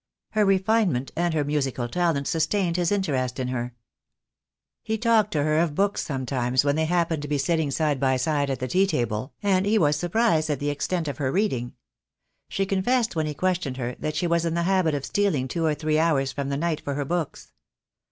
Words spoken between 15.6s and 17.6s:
or three hours from the night for her books.